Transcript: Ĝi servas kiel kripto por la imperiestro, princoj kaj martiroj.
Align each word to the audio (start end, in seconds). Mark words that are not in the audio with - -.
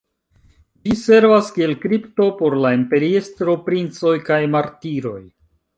Ĝi 0.87 0.95
servas 1.01 1.51
kiel 1.57 1.75
kripto 1.85 2.29
por 2.41 2.57
la 2.65 2.73
imperiestro, 2.79 3.57
princoj 3.69 4.17
kaj 4.33 4.45
martiroj. 4.57 5.19